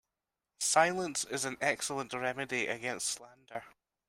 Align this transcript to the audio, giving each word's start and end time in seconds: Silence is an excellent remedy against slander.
Silence 0.59 1.25
is 1.25 1.45
an 1.45 1.57
excellent 1.61 2.11
remedy 2.11 2.65
against 2.65 3.07
slander. 3.07 3.65